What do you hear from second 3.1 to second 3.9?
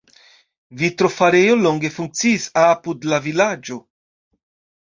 la vilaĝo.